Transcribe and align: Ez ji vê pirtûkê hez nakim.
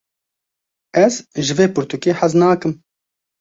Ez 1.05 1.11
ji 1.45 1.53
vê 1.57 1.65
pirtûkê 1.75 2.11
hez 2.19 2.33
nakim. 2.41 2.73